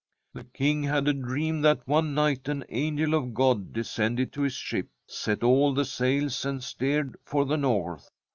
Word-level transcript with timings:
'The 0.33 0.45
King 0.45 0.81
had 0.81 1.07
a 1.07 1.13
dream 1.13 1.61
that 1.61 1.87
one 1.87 2.15
nieht 2.15 2.47
an 2.47 2.65
angel 2.69 3.13
of 3.13 3.35
God 3.35 3.71
descended 3.71 4.33
to 4.33 4.41
his 4.41 4.53
ship, 4.55 4.87
set 5.05 5.43
all 5.43 5.75
tne 5.75 5.83
sails, 5.85 6.43
and 6.43 6.63
steered 6.63 7.15
for 7.23 7.45
the 7.45 7.55
north. 7.57 8.09